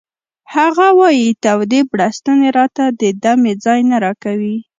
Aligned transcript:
هغه 0.55 0.87
وایی 0.99 1.29
تودې 1.43 1.81
بړستنې 1.91 2.49
راته 2.57 2.83
د 3.01 3.03
دمې 3.23 3.53
ځای 3.63 3.79
نه 3.89 3.97
راکوي 4.05 4.57